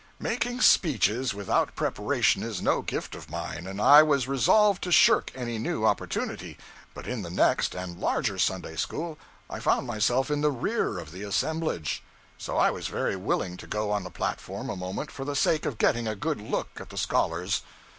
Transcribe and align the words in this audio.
Making 0.17 0.61
speeches 0.61 1.31
without 1.35 1.75
preparation 1.75 2.41
is 2.41 2.59
no 2.59 2.81
gift 2.81 3.13
of 3.13 3.29
mine; 3.29 3.67
and 3.67 3.79
I 3.79 4.01
was 4.01 4.27
resolved 4.27 4.81
to 4.81 4.91
shirk 4.91 5.31
any 5.35 5.59
new 5.59 5.85
opportunity, 5.85 6.57
but 6.95 7.05
in 7.05 7.21
the 7.21 7.29
next 7.29 7.75
and 7.75 7.99
larger 7.99 8.39
Sunday 8.39 8.75
school 8.77 9.19
I 9.47 9.59
found 9.59 9.85
myself 9.85 10.31
in 10.31 10.41
the 10.41 10.49
rear 10.51 10.97
of 10.97 11.11
the 11.11 11.21
assemblage; 11.21 12.01
so 12.39 12.57
I 12.57 12.71
was 12.71 12.87
very 12.87 13.15
willing 13.15 13.57
to 13.57 13.67
go 13.67 13.91
on 13.91 14.03
the 14.03 14.09
platform 14.09 14.71
a 14.71 14.75
moment 14.75 15.11
for 15.11 15.23
the 15.23 15.35
sake 15.35 15.67
of 15.67 15.77
getting 15.77 16.07
a 16.07 16.15
good 16.15 16.41
look 16.41 16.69
at 16.81 16.89
the 16.89 16.97
scholars. 16.97 17.61